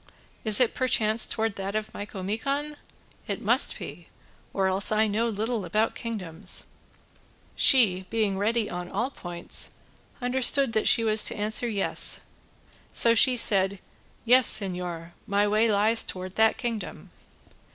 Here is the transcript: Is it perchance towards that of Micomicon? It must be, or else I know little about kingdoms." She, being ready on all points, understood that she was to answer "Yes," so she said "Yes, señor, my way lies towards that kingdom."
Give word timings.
Is 0.43 0.59
it 0.59 0.73
perchance 0.73 1.27
towards 1.27 1.57
that 1.57 1.75
of 1.75 1.93
Micomicon? 1.93 2.75
It 3.27 3.45
must 3.45 3.77
be, 3.77 4.07
or 4.51 4.65
else 4.65 4.91
I 4.91 5.05
know 5.07 5.29
little 5.29 5.63
about 5.63 5.93
kingdoms." 5.93 6.65
She, 7.55 8.07
being 8.09 8.35
ready 8.39 8.67
on 8.67 8.89
all 8.89 9.11
points, 9.11 9.73
understood 10.19 10.73
that 10.73 10.87
she 10.87 11.03
was 11.03 11.23
to 11.25 11.35
answer 11.37 11.67
"Yes," 11.67 12.21
so 12.91 13.13
she 13.13 13.37
said 13.37 13.77
"Yes, 14.25 14.51
señor, 14.59 15.11
my 15.27 15.47
way 15.47 15.71
lies 15.71 16.03
towards 16.03 16.33
that 16.33 16.57
kingdom." 16.57 17.11